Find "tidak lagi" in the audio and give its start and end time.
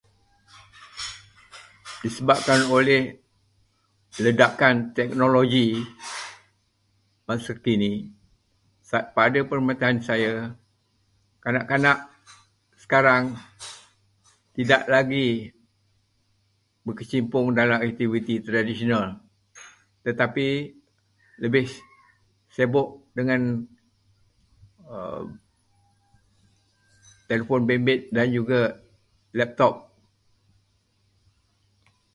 14.57-15.29